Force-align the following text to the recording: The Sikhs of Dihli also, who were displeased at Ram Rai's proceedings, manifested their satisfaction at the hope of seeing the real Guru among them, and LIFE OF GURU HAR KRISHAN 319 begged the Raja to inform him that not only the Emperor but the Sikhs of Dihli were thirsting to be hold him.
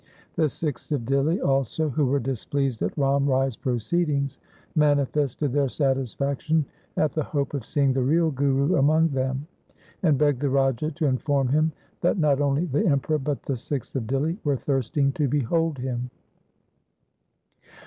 The 0.35 0.49
Sikhs 0.49 0.91
of 0.91 1.01
Dihli 1.05 1.45
also, 1.45 1.89
who 1.89 2.07
were 2.07 2.19
displeased 2.19 2.81
at 2.81 2.97
Ram 2.97 3.27
Rai's 3.29 3.55
proceedings, 3.55 4.39
manifested 4.75 5.53
their 5.53 5.69
satisfaction 5.69 6.65
at 6.97 7.13
the 7.13 7.21
hope 7.21 7.53
of 7.53 7.63
seeing 7.63 7.93
the 7.93 8.01
real 8.01 8.31
Guru 8.31 8.77
among 8.77 9.09
them, 9.09 9.45
and 10.01 10.19
LIFE 10.19 10.33
OF 10.33 10.39
GURU 10.39 10.53
HAR 10.55 10.73
KRISHAN 10.73 10.91
319 10.95 10.95
begged 10.97 10.99
the 11.03 11.05
Raja 11.05 11.05
to 11.05 11.05
inform 11.05 11.47
him 11.49 11.71
that 12.01 12.17
not 12.17 12.41
only 12.41 12.65
the 12.65 12.87
Emperor 12.87 13.19
but 13.19 13.43
the 13.43 13.55
Sikhs 13.55 13.93
of 13.95 14.07
Dihli 14.07 14.39
were 14.43 14.57
thirsting 14.57 15.11
to 15.11 15.27
be 15.27 15.41
hold 15.41 15.77
him. 15.77 16.09